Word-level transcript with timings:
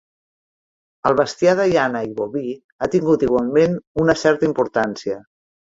El 1.09 1.17
bestiar 1.19 1.53
de 1.61 1.67
llana 1.75 2.03
i 2.07 2.11
boví 2.23 2.55
ha 2.87 2.91
tingut, 2.97 3.29
igualment, 3.31 3.81
una 4.07 4.21
certa 4.27 4.53
importància. 4.53 5.25